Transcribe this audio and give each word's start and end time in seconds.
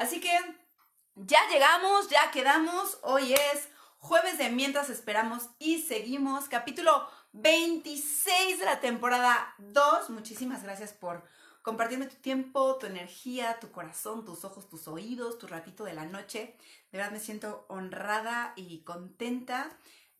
Así 0.00 0.18
que 0.18 0.30
ya 1.14 1.46
llegamos, 1.52 2.08
ya 2.08 2.30
quedamos. 2.30 2.98
Hoy 3.02 3.34
es 3.34 3.68
jueves 3.98 4.38
de 4.38 4.48
Mientras 4.48 4.88
Esperamos 4.88 5.50
y 5.58 5.82
seguimos. 5.82 6.48
Capítulo 6.48 7.06
26 7.32 8.60
de 8.60 8.64
la 8.64 8.80
temporada 8.80 9.54
2. 9.58 10.08
Muchísimas 10.08 10.62
gracias 10.62 10.94
por 10.94 11.22
compartirme 11.60 12.06
tu 12.06 12.16
tiempo, 12.16 12.78
tu 12.78 12.86
energía, 12.86 13.60
tu 13.60 13.70
corazón, 13.72 14.24
tus 14.24 14.42
ojos, 14.46 14.70
tus 14.70 14.88
oídos, 14.88 15.36
tu 15.36 15.46
ratito 15.46 15.84
de 15.84 15.92
la 15.92 16.06
noche. 16.06 16.56
De 16.90 16.96
verdad 16.96 17.12
me 17.12 17.20
siento 17.20 17.66
honrada 17.68 18.54
y 18.56 18.82
contenta 18.84 19.68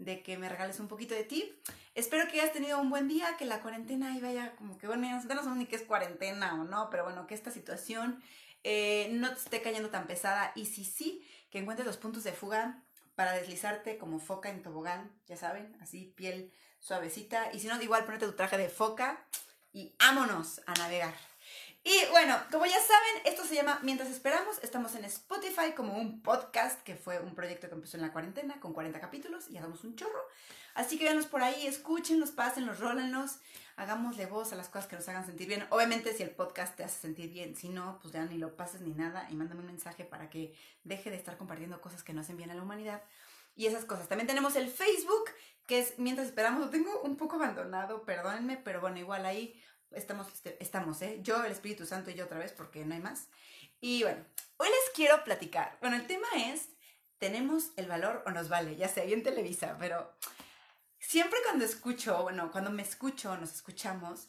de 0.00 0.22
que 0.22 0.38
me 0.38 0.48
regales 0.48 0.80
un 0.80 0.88
poquito 0.88 1.14
de 1.14 1.24
ti. 1.24 1.52
Espero 1.94 2.26
que 2.26 2.40
hayas 2.40 2.52
tenido 2.52 2.80
un 2.80 2.90
buen 2.90 3.06
día, 3.06 3.36
que 3.38 3.44
la 3.44 3.60
cuarentena 3.60 4.12
ahí 4.12 4.20
vaya 4.20 4.56
como 4.56 4.78
que, 4.78 4.86
bueno, 4.86 5.08
no 5.08 5.20
sabemos 5.22 5.56
ni 5.56 5.66
qué 5.66 5.76
es 5.76 5.82
cuarentena 5.82 6.54
o 6.54 6.64
no, 6.64 6.88
pero 6.90 7.04
bueno, 7.04 7.26
que 7.26 7.34
esta 7.34 7.50
situación 7.50 8.22
eh, 8.64 9.08
no 9.12 9.28
te 9.28 9.38
esté 9.38 9.62
cayendo 9.62 9.90
tan 9.90 10.06
pesada 10.06 10.52
y 10.54 10.66
si 10.66 10.84
sí, 10.84 11.24
que 11.50 11.58
encuentres 11.58 11.86
los 11.86 11.98
puntos 11.98 12.24
de 12.24 12.32
fuga 12.32 12.82
para 13.14 13.32
deslizarte 13.32 13.98
como 13.98 14.18
foca 14.18 14.48
en 14.48 14.62
tobogán, 14.62 15.12
ya 15.26 15.36
saben, 15.36 15.76
así 15.80 16.06
piel 16.16 16.52
suavecita. 16.78 17.52
Y 17.52 17.60
si 17.60 17.68
no, 17.68 17.80
igual 17.82 18.04
ponete 18.06 18.26
tu 18.26 18.32
traje 18.32 18.56
de 18.56 18.70
foca 18.70 19.26
y 19.72 19.94
vámonos 19.98 20.62
a 20.66 20.74
navegar. 20.74 21.14
Y 21.82 21.92
bueno, 22.10 22.36
como 22.50 22.66
ya 22.66 22.78
saben, 22.78 23.22
esto 23.24 23.42
se 23.42 23.54
llama 23.54 23.80
Mientras 23.82 24.10
Esperamos. 24.10 24.62
Estamos 24.62 24.94
en 24.96 25.06
Spotify 25.06 25.72
como 25.74 25.96
un 25.96 26.20
podcast 26.20 26.82
que 26.82 26.94
fue 26.94 27.18
un 27.20 27.34
proyecto 27.34 27.68
que 27.68 27.74
empezó 27.74 27.96
en 27.96 28.02
la 28.02 28.12
cuarentena 28.12 28.60
con 28.60 28.74
40 28.74 29.00
capítulos 29.00 29.48
y 29.48 29.56
hagamos 29.56 29.82
un 29.84 29.96
chorro. 29.96 30.20
Así 30.74 30.98
que 30.98 31.04
véanos 31.04 31.24
por 31.24 31.42
ahí, 31.42 31.66
escúchenlos, 31.66 32.32
pásenlos, 32.32 32.80
rólenlos, 32.80 33.38
hagámosle 33.76 34.26
voz 34.26 34.52
a 34.52 34.56
las 34.56 34.68
cosas 34.68 34.88
que 34.88 34.96
nos 34.96 35.08
hagan 35.08 35.24
sentir 35.24 35.48
bien. 35.48 35.66
Obviamente, 35.70 36.12
si 36.12 36.22
el 36.22 36.30
podcast 36.30 36.76
te 36.76 36.84
hace 36.84 37.00
sentir 37.00 37.30
bien, 37.30 37.56
si 37.56 37.70
no, 37.70 37.98
pues 38.02 38.12
ya 38.12 38.26
ni 38.26 38.36
lo 38.36 38.56
pases 38.56 38.82
ni 38.82 38.92
nada 38.92 39.26
y 39.30 39.34
mándame 39.34 39.60
un 39.60 39.66
mensaje 39.66 40.04
para 40.04 40.28
que 40.28 40.54
deje 40.84 41.08
de 41.08 41.16
estar 41.16 41.38
compartiendo 41.38 41.80
cosas 41.80 42.02
que 42.02 42.12
no 42.12 42.20
hacen 42.20 42.36
bien 42.36 42.50
a 42.50 42.54
la 42.54 42.62
humanidad 42.62 43.02
y 43.56 43.66
esas 43.66 43.86
cosas. 43.86 44.06
También 44.06 44.26
tenemos 44.26 44.54
el 44.54 44.68
Facebook, 44.68 45.30
que 45.66 45.80
es 45.80 45.98
Mientras 45.98 46.26
Esperamos. 46.26 46.60
Lo 46.60 46.68
tengo 46.68 47.00
un 47.00 47.16
poco 47.16 47.36
abandonado, 47.36 48.02
perdónenme, 48.04 48.58
pero 48.58 48.82
bueno, 48.82 48.98
igual 48.98 49.24
ahí 49.24 49.58
Estamos, 49.90 50.28
este, 50.28 50.56
estamos, 50.62 51.02
¿eh? 51.02 51.18
Yo, 51.22 51.42
el 51.44 51.52
Espíritu 51.52 51.84
Santo 51.84 52.10
y 52.10 52.14
yo 52.14 52.24
otra 52.24 52.38
vez, 52.38 52.52
porque 52.52 52.84
no 52.84 52.94
hay 52.94 53.00
más. 53.00 53.28
Y 53.80 54.02
bueno, 54.02 54.24
hoy 54.56 54.68
les 54.68 54.94
quiero 54.94 55.24
platicar. 55.24 55.78
Bueno, 55.80 55.96
el 55.96 56.06
tema 56.06 56.28
es, 56.36 56.68
¿tenemos 57.18 57.72
el 57.76 57.88
valor 57.88 58.22
o 58.26 58.30
nos 58.30 58.48
vale? 58.48 58.76
Ya 58.76 58.88
sé, 58.88 59.04
bien 59.06 59.22
Televisa, 59.22 59.76
pero 59.78 60.14
siempre 60.98 61.38
cuando 61.44 61.64
escucho, 61.64 62.22
bueno, 62.22 62.52
cuando 62.52 62.70
me 62.70 62.82
escucho, 62.82 63.36
nos 63.36 63.52
escuchamos, 63.52 64.28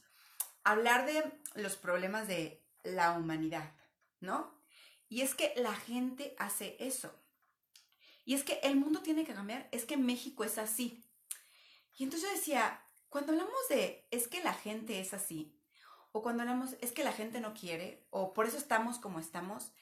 hablar 0.63 1.05
de 1.05 1.31
los 1.55 1.75
problemas 1.75 2.27
de 2.27 2.63
la 2.83 3.11
humanidad, 3.11 3.71
¿no? 4.19 4.59
Y 5.09 5.21
es 5.21 5.35
que 5.35 5.53
la 5.57 5.75
gente 5.75 6.35
hace 6.39 6.77
eso. 6.79 7.13
Y 8.25 8.33
es 8.33 8.43
que 8.43 8.59
el 8.63 8.75
mundo 8.77 9.01
tiene 9.01 9.25
que 9.25 9.33
cambiar, 9.33 9.67
es 9.71 9.85
que 9.85 9.97
México 9.97 10.43
es 10.43 10.57
así. 10.57 11.03
Y 11.97 12.03
entonces 12.03 12.29
yo 12.29 12.35
decía, 12.35 12.81
cuando 13.11 13.33
hablamos 13.33 13.67
de 13.69 14.07
es 14.09 14.29
que 14.29 14.41
la 14.41 14.53
gente 14.53 15.01
es 15.01 15.13
así, 15.13 15.53
o 16.13 16.23
cuando 16.23 16.43
hablamos 16.43 16.77
es 16.79 16.93
que 16.93 17.03
la 17.03 17.11
gente 17.11 17.41
no 17.41 17.53
quiere, 17.53 18.07
o 18.09 18.33
por 18.33 18.45
eso 18.47 18.57
estamos 18.57 18.99
como 18.99 19.19
estamos, 19.19 19.73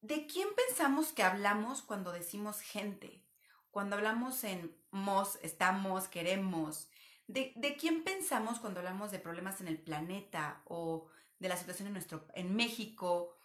¿de 0.00 0.26
quién 0.26 0.48
pensamos 0.56 1.12
que 1.12 1.22
hablamos 1.22 1.82
cuando 1.82 2.12
decimos 2.12 2.60
gente? 2.60 3.22
Cuando 3.70 3.96
hablamos 3.96 4.42
en 4.44 4.74
mos, 4.90 5.38
estamos, 5.42 6.08
queremos. 6.08 6.88
¿De, 7.26 7.52
¿De, 7.56 7.76
quién 7.76 8.04
pensamos 8.04 8.58
cuando 8.58 8.80
hablamos 8.80 9.10
de 9.10 9.18
problemas 9.18 9.60
en 9.60 9.68
el 9.68 9.78
planeta 9.78 10.62
o 10.64 11.08
de 11.38 11.50
la 11.50 11.58
situación 11.58 11.88
en, 11.88 11.92
nuestro, 11.92 12.26
en 12.34 12.56
México? 12.56 13.36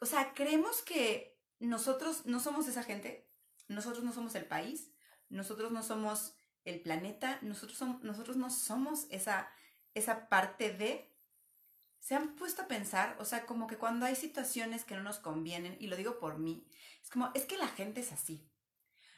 O 0.00 0.04
sea, 0.04 0.34
¿creemos 0.34 0.82
que 0.82 1.40
nosotros 1.58 2.26
no 2.26 2.38
somos 2.38 2.68
esa 2.68 2.82
gente? 2.82 3.30
¿Nosotros 3.66 4.04
no 4.04 4.12
somos 4.12 4.34
el 4.34 4.44
país? 4.44 4.90
¿Nosotros 5.30 5.72
no 5.72 5.82
somos 5.82 6.34
el 6.64 6.80
planeta, 6.80 7.38
nosotros, 7.42 7.78
somos, 7.78 8.02
nosotros 8.02 8.36
no 8.36 8.50
somos 8.50 9.06
esa, 9.10 9.50
esa 9.94 10.28
parte 10.28 10.72
de... 10.72 11.10
Se 12.00 12.14
han 12.14 12.36
puesto 12.36 12.62
a 12.62 12.68
pensar, 12.68 13.16
o 13.18 13.24
sea, 13.24 13.46
como 13.46 13.66
que 13.66 13.78
cuando 13.78 14.04
hay 14.04 14.14
situaciones 14.14 14.84
que 14.84 14.94
no 14.94 15.02
nos 15.02 15.18
convienen, 15.18 15.76
y 15.80 15.86
lo 15.86 15.96
digo 15.96 16.18
por 16.18 16.38
mí, 16.38 16.66
es 17.02 17.08
como, 17.08 17.30
es 17.34 17.46
que 17.46 17.56
la 17.56 17.68
gente 17.68 18.02
es 18.02 18.12
así, 18.12 18.46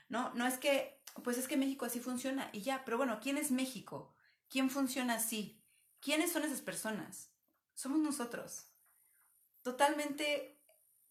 ¿no? 0.09 0.32
No 0.34 0.47
es 0.47 0.56
que, 0.59 1.03
pues 1.25 1.37
es 1.37 1.48
que 1.48 1.56
México 1.56 1.84
así 1.84 1.98
funciona 1.98 2.48
y 2.53 2.62
ya, 2.62 2.84
pero 2.84 2.97
bueno, 2.97 3.19
¿quién 3.20 3.38
es 3.38 3.50
México? 3.50 4.15
¿Quién 4.49 4.70
funciona 4.70 5.15
así? 5.15 5.60
¿Quiénes 6.00 6.31
son 6.31 6.44
esas 6.44 6.60
personas? 6.60 7.32
Somos 7.75 7.99
nosotros. 7.99 8.69
Totalmente 9.62 10.56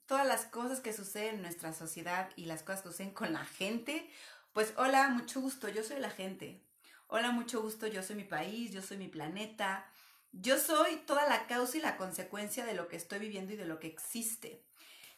todas 0.06 0.26
las 0.26 0.46
cosas 0.46 0.80
que 0.80 0.94
suceden 0.94 1.36
en 1.36 1.42
nuestra 1.42 1.74
sociedad 1.74 2.30
y 2.36 2.46
las 2.46 2.64
cosas 2.64 2.84
que 2.84 2.90
suceden 2.90 3.14
con 3.14 3.34
la 3.34 3.46
gente 3.46 4.09
pues 4.56 4.74
hola, 4.78 5.10
mucho 5.10 5.42
gusto, 5.42 5.68
yo 5.68 5.84
soy 5.84 6.00
la 6.00 6.10
gente. 6.10 6.62
Hola, 7.08 7.32
mucho 7.32 7.62
gusto, 7.62 7.88
yo 7.88 8.02
soy 8.02 8.16
mi 8.16 8.24
país, 8.24 8.72
yo 8.72 8.82
soy 8.82 8.96
mi 8.96 9.10
planeta. 9.10 9.86
Yo 10.32 10.58
soy 10.58 10.96
toda 11.06 11.28
la 11.28 11.46
causa 11.46 11.78
y 11.78 11.82
la 11.82 11.98
consecuencia 11.98 12.66
de 12.66 12.74
lo 12.74 12.88
que 12.88 12.96
estoy 12.96 13.20
viviendo 13.20 13.52
y 13.52 13.58
de 13.58 13.66
lo 13.66 13.82
que 13.82 13.88
existe. 13.88 14.64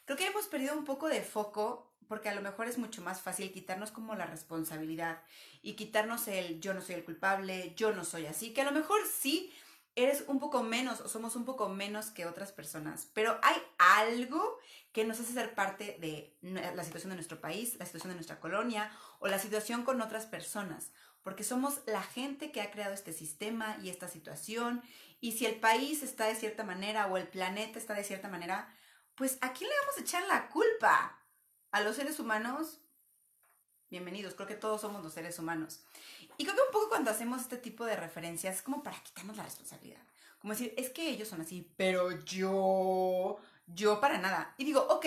Creo 0.06 0.18
que 0.18 0.26
hemos 0.26 0.46
perdido 0.46 0.76
un 0.76 0.84
poco 0.84 1.06
de 1.06 1.22
foco 1.22 1.94
porque 2.08 2.28
a 2.28 2.34
lo 2.34 2.42
mejor 2.42 2.66
es 2.66 2.78
mucho 2.78 3.00
más 3.00 3.22
fácil 3.22 3.52
quitarnos 3.52 3.92
como 3.92 4.16
la 4.16 4.26
responsabilidad 4.26 5.22
y 5.62 5.74
quitarnos 5.74 6.26
el 6.26 6.60
yo 6.60 6.74
no 6.74 6.82
soy 6.82 6.96
el 6.96 7.04
culpable, 7.04 7.74
yo 7.76 7.92
no 7.92 8.04
soy 8.04 8.26
así, 8.26 8.52
que 8.52 8.62
a 8.62 8.64
lo 8.64 8.72
mejor 8.72 8.98
sí 9.06 9.52
eres 10.04 10.24
un 10.28 10.38
poco 10.38 10.62
menos 10.62 11.00
o 11.00 11.08
somos 11.08 11.34
un 11.34 11.44
poco 11.44 11.68
menos 11.68 12.10
que 12.10 12.26
otras 12.26 12.52
personas, 12.52 13.08
pero 13.14 13.38
hay 13.42 13.56
algo 13.78 14.58
que 14.92 15.04
nos 15.04 15.18
hace 15.20 15.32
ser 15.32 15.54
parte 15.54 15.96
de 16.00 16.36
la 16.40 16.84
situación 16.84 17.10
de 17.10 17.16
nuestro 17.16 17.40
país, 17.40 17.76
la 17.78 17.84
situación 17.84 18.10
de 18.10 18.14
nuestra 18.14 18.40
colonia 18.40 18.90
o 19.18 19.28
la 19.28 19.38
situación 19.38 19.84
con 19.84 20.00
otras 20.00 20.26
personas, 20.26 20.92
porque 21.22 21.44
somos 21.44 21.80
la 21.86 22.02
gente 22.02 22.52
que 22.52 22.60
ha 22.60 22.70
creado 22.70 22.94
este 22.94 23.12
sistema 23.12 23.76
y 23.82 23.90
esta 23.90 24.08
situación, 24.08 24.82
y 25.20 25.32
si 25.32 25.46
el 25.46 25.56
país 25.56 26.02
está 26.02 26.26
de 26.26 26.36
cierta 26.36 26.62
manera 26.62 27.06
o 27.08 27.16
el 27.16 27.26
planeta 27.26 27.78
está 27.78 27.94
de 27.94 28.04
cierta 28.04 28.28
manera, 28.28 28.72
pues 29.14 29.36
¿a 29.40 29.52
quién 29.52 29.68
le 29.68 29.76
vamos 29.80 29.98
a 29.98 30.00
echar 30.02 30.26
la 30.28 30.48
culpa? 30.48 31.18
¿A 31.72 31.80
los 31.80 31.96
seres 31.96 32.20
humanos? 32.20 32.80
Bienvenidos, 33.90 34.34
creo 34.34 34.46
que 34.46 34.54
todos 34.54 34.82
somos 34.82 35.02
los 35.02 35.14
seres 35.14 35.38
humanos. 35.38 35.80
Y 36.36 36.44
creo 36.44 36.54
que 36.54 36.60
un 36.60 36.72
poco 36.72 36.90
cuando 36.90 37.10
hacemos 37.10 37.40
este 37.40 37.56
tipo 37.56 37.86
de 37.86 37.96
referencias 37.96 38.56
es 38.56 38.62
como 38.62 38.82
para 38.82 39.02
quitarnos 39.02 39.38
la 39.38 39.44
responsabilidad. 39.44 40.02
Como 40.40 40.52
decir, 40.52 40.74
es 40.76 40.90
que 40.90 41.08
ellos 41.08 41.26
son 41.26 41.40
así, 41.40 41.72
pero 41.78 42.10
yo, 42.22 43.38
yo 43.66 43.98
para 43.98 44.18
nada. 44.18 44.54
Y 44.58 44.66
digo, 44.66 44.86
ok, 44.90 45.06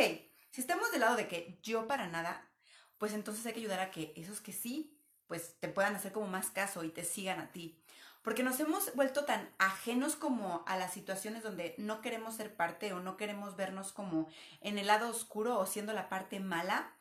si 0.49 0.61
estamos 0.61 0.91
del 0.91 1.01
lado 1.01 1.15
de 1.15 1.27
que 1.27 1.59
yo 1.61 1.87
para 1.87 2.07
nada, 2.07 2.49
pues 2.97 3.13
entonces 3.13 3.45
hay 3.45 3.53
que 3.53 3.59
ayudar 3.59 3.81
a 3.81 3.91
que 3.91 4.13
esos 4.15 4.41
que 4.41 4.51
sí, 4.51 4.97
pues 5.27 5.53
te 5.59 5.67
puedan 5.67 5.95
hacer 5.95 6.11
como 6.11 6.25
más 6.25 6.49
caso 6.49 6.83
y 6.83 6.89
te 6.89 7.03
sigan 7.03 7.39
a 7.39 7.51
ti. 7.51 7.77
Porque 8.23 8.41
nos 8.41 8.59
hemos 8.59 8.95
vuelto 8.95 9.25
tan 9.25 9.47
ajenos 9.59 10.15
como 10.15 10.63
a 10.65 10.75
las 10.75 10.91
situaciones 10.91 11.43
donde 11.43 11.75
no 11.77 12.01
queremos 12.01 12.35
ser 12.35 12.55
parte 12.55 12.93
o 12.93 12.99
no 12.99 13.15
queremos 13.15 13.55
vernos 13.55 13.93
como 13.93 14.27
en 14.61 14.79
el 14.79 14.87
lado 14.87 15.07
oscuro 15.07 15.59
o 15.59 15.67
siendo 15.67 15.93
la 15.93 16.09
parte 16.09 16.39
mala, 16.39 16.91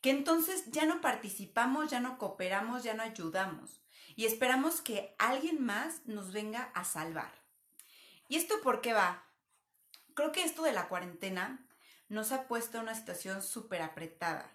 que 0.00 0.10
entonces 0.10 0.70
ya 0.70 0.86
no 0.86 1.00
participamos, 1.00 1.90
ya 1.90 2.00
no 2.00 2.18
cooperamos, 2.18 2.82
ya 2.82 2.94
no 2.94 3.02
ayudamos 3.02 3.80
y 4.16 4.26
esperamos 4.26 4.80
que 4.80 5.14
alguien 5.18 5.64
más 5.64 6.06
nos 6.06 6.32
venga 6.32 6.70
a 6.74 6.84
salvar. 6.84 7.32
¿Y 8.28 8.36
esto 8.36 8.60
por 8.62 8.80
qué 8.80 8.92
va? 8.92 9.24
Creo 10.14 10.32
que 10.32 10.44
esto 10.44 10.62
de 10.62 10.72
la 10.72 10.88
cuarentena 10.88 11.66
nos 12.08 12.32
ha 12.32 12.46
puesto 12.46 12.76
en 12.76 12.84
una 12.84 12.94
situación 12.94 13.42
súper 13.42 13.82
apretada, 13.82 14.52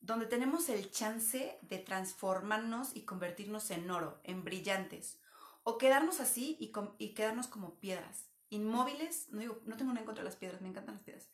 donde 0.00 0.26
tenemos 0.26 0.68
el 0.68 0.90
chance 0.90 1.58
de 1.62 1.78
transformarnos 1.78 2.94
y 2.94 3.02
convertirnos 3.02 3.70
en 3.70 3.90
oro, 3.90 4.20
en 4.24 4.44
brillantes, 4.44 5.18
o 5.62 5.78
quedarnos 5.78 6.20
así 6.20 6.56
y, 6.60 7.14
quedarnos 7.14 7.46
como 7.46 7.78
piedras, 7.78 8.26
inmóviles, 8.50 9.28
no, 9.30 9.42
no 9.64 9.76
tengo 9.76 9.92
nada 9.92 10.00
en 10.00 10.06
contra 10.06 10.24
de 10.24 10.30
las 10.30 10.36
piedras, 10.38 10.60
me 10.60 10.68
encantan 10.68 10.96
las 10.96 11.04
piedras, 11.04 11.28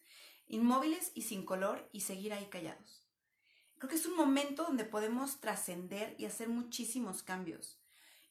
inmóviles 0.47 1.13
y 1.15 1.23
sin 1.23 1.45
color 1.45 1.89
y 1.93 2.01
seguir 2.01 2.33
ahí 2.33 2.47
callados. 2.47 3.04
Creo 3.79 3.91
que 3.91 3.97
es 3.97 4.07
un 4.07 4.17
momento 4.17 4.65
donde 4.65 4.85
podemos 4.85 5.41
trascender 5.41 6.15
y 6.19 6.27
hacer 6.27 6.49
muchísimos 6.49 7.23
cambios. 7.23 7.79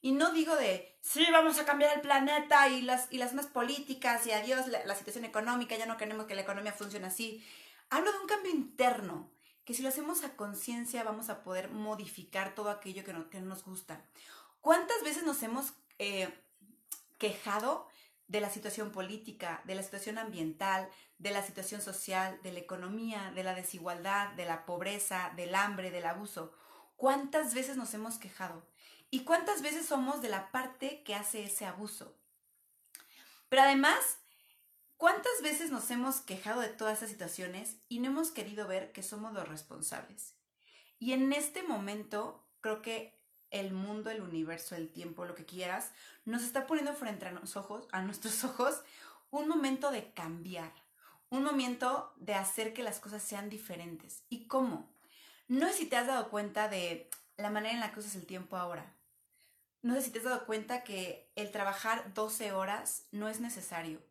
Y 0.02 0.12
no 0.12 0.34
digo 0.34 0.56
de, 0.56 0.98
sí, 1.02 1.26
vamos 1.32 1.58
a 1.60 1.66
cambiar 1.66 1.96
el 1.96 2.02
planeta 2.02 2.68
y 2.68 2.82
las, 2.82 3.08
y 3.12 3.18
las 3.18 3.34
más 3.34 3.48
políticas 3.48 4.28
y 4.28 4.32
adiós 4.32 4.68
la, 4.68 4.86
la 4.86 4.96
situación 4.96 5.24
económica, 5.24 5.78
ya 5.78 5.86
no 5.86 5.98
queremos 5.98 6.26
que 6.26 6.36
la 6.36 6.42
economía 6.42 6.74
funcione 6.74 7.08
así. 7.08 7.42
Hablo 7.90 8.12
de 8.12 8.20
un 8.20 8.28
cambio 8.28 8.52
interno, 8.52 9.32
que 9.64 9.74
si 9.74 9.82
lo 9.82 9.90
hacemos 9.90 10.24
a 10.24 10.36
conciencia 10.36 11.04
vamos 11.04 11.30
a 11.30 11.44
poder 11.44 11.70
modificar 11.70 12.54
todo 12.54 12.70
aquello 12.70 13.04
que 13.04 13.14
no, 13.14 13.30
que 13.30 13.40
no 13.40 13.48
nos 13.48 13.64
gusta. 13.64 14.04
¿Cuántas 14.60 15.04
veces 15.04 15.24
nos 15.24 15.42
hemos 15.44 15.74
eh, 16.00 16.34
quejado 17.18 17.88
de 18.28 18.42
la 18.42 18.50
situación 18.50 18.92
política, 18.92 19.62
de 19.66 19.76
la 19.76 19.84
situación 19.84 20.18
ambiental, 20.18 20.90
de 21.18 21.32
la 21.32 21.44
situación 21.44 21.82
social, 21.82 22.40
de 22.44 22.54
la 22.54 22.60
economía, 22.60 23.32
de 23.36 23.44
la 23.44 23.54
desigualdad, 23.54 24.34
de 24.34 24.46
la 24.46 24.66
pobreza, 24.66 25.32
del 25.36 25.56
hambre, 25.56 25.92
del 25.92 26.06
abuso. 26.06 26.54
¿Cuántas 26.96 27.54
veces 27.54 27.78
nos 27.78 27.94
hemos 27.94 28.18
quejado? 28.18 28.68
¿Y 29.10 29.24
cuántas 29.24 29.62
veces 29.62 29.86
somos 29.86 30.22
de 30.22 30.30
la 30.30 30.52
parte 30.52 31.04
que 31.04 31.16
hace 31.16 31.44
ese 31.44 31.66
abuso? 31.66 32.18
Pero 33.50 33.62
además, 33.62 34.18
¿Cuántas 35.04 35.42
veces 35.42 35.70
nos 35.70 35.92
hemos 35.92 36.22
quejado 36.22 36.62
de 36.62 36.70
todas 36.70 37.00
esas 37.00 37.10
situaciones 37.10 37.76
y 37.90 38.00
no 38.00 38.08
hemos 38.08 38.32
querido 38.32 38.70
ver 38.70 38.94
que 38.94 39.04
somos 39.04 39.34
los 39.34 39.46
responsables? 39.46 40.38
Y 40.98 41.12
en 41.12 41.34
este 41.34 41.62
momento 41.62 42.48
creo 42.62 42.82
que 42.82 43.22
el 43.54 43.72
mundo, 43.72 44.10
el 44.10 44.22
universo, 44.22 44.76
el 44.76 44.90
tiempo, 44.90 45.26
lo 45.26 45.36
que 45.36 45.46
quieras, 45.46 45.92
nos 46.26 46.44
está 46.44 46.68
poniendo 46.68 46.94
frente 46.94 47.26
a, 47.26 47.60
ojos, 47.60 47.88
a 47.92 48.02
nuestros 48.02 48.44
ojos 48.44 48.82
un 49.32 49.48
momento 49.48 49.92
de 49.92 50.12
cambiar, 50.12 50.72
un 51.30 51.44
momento 51.44 52.14
de 52.18 52.34
hacer 52.34 52.74
que 52.74 52.84
las 52.84 53.00
cosas 53.00 53.24
sean 53.24 53.50
diferentes. 53.50 54.24
¿Y 54.30 54.48
cómo? 54.48 54.92
No 55.48 55.68
sé 55.68 55.74
si 55.74 55.86
te 55.86 55.96
has 55.96 56.08
dado 56.08 56.30
cuenta 56.30 56.68
de 56.68 57.10
la 57.38 57.50
manera 57.50 57.74
en 57.74 57.80
la 57.80 57.92
que 57.92 58.00
usas 58.00 58.16
el 58.16 58.26
tiempo 58.26 58.58
ahora. 58.58 58.94
No 59.82 59.96
sé 59.96 60.02
si 60.02 60.12
te 60.12 60.20
has 60.20 60.26
dado 60.26 60.46
cuenta 60.46 60.84
que 60.84 61.32
el 61.36 61.52
trabajar 61.52 62.14
12 62.14 62.54
horas 62.54 63.06
no 63.12 63.30
es 63.30 63.40
necesario. 63.40 64.02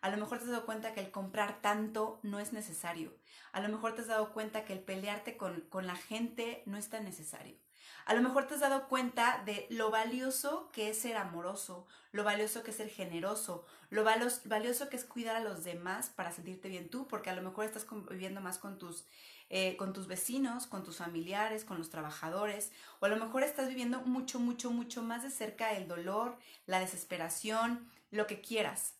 A 0.00 0.10
lo 0.10 0.16
mejor 0.16 0.38
te 0.38 0.44
has 0.44 0.50
dado 0.50 0.66
cuenta 0.66 0.94
que 0.94 1.00
el 1.00 1.10
comprar 1.10 1.62
tanto 1.62 2.18
no 2.22 2.40
es 2.40 2.52
necesario. 2.52 3.16
A 3.52 3.60
lo 3.60 3.68
mejor 3.68 3.94
te 3.94 4.02
has 4.02 4.08
dado 4.08 4.32
cuenta 4.32 4.64
que 4.64 4.72
el 4.72 4.80
pelearte 4.80 5.36
con, 5.36 5.60
con 5.62 5.86
la 5.86 5.96
gente 5.96 6.62
no 6.66 6.76
es 6.76 6.90
tan 6.90 7.04
necesario. 7.04 7.56
A 8.04 8.14
lo 8.14 8.22
mejor 8.22 8.46
te 8.46 8.54
has 8.54 8.60
dado 8.60 8.88
cuenta 8.88 9.42
de 9.44 9.66
lo 9.70 9.90
valioso 9.90 10.70
que 10.72 10.90
es 10.90 10.98
ser 10.98 11.16
amoroso, 11.16 11.86
lo 12.10 12.24
valioso 12.24 12.62
que 12.62 12.70
es 12.72 12.76
ser 12.76 12.88
generoso, 12.88 13.64
lo 13.90 14.04
valioso 14.04 14.88
que 14.88 14.96
es 14.96 15.04
cuidar 15.04 15.36
a 15.36 15.40
los 15.40 15.64
demás 15.64 16.10
para 16.10 16.32
sentirte 16.32 16.68
bien 16.68 16.88
tú, 16.88 17.06
porque 17.06 17.30
a 17.30 17.34
lo 17.34 17.42
mejor 17.42 17.64
estás 17.64 17.84
conviviendo 17.84 18.40
más 18.40 18.58
con 18.58 18.78
tus, 18.78 19.06
eh, 19.50 19.76
con 19.76 19.92
tus 19.92 20.08
vecinos, 20.08 20.66
con 20.66 20.82
tus 20.82 20.96
familiares, 20.96 21.64
con 21.64 21.78
los 21.78 21.90
trabajadores, 21.90 22.72
o 23.00 23.06
a 23.06 23.08
lo 23.08 23.16
mejor 23.16 23.42
estás 23.42 23.68
viviendo 23.68 24.00
mucho, 24.00 24.40
mucho, 24.40 24.70
mucho 24.70 25.02
más 25.02 25.22
de 25.22 25.30
cerca 25.30 25.72
el 25.72 25.86
dolor, 25.88 26.38
la 26.66 26.80
desesperación, 26.80 27.90
lo 28.10 28.26
que 28.26 28.40
quieras. 28.40 28.94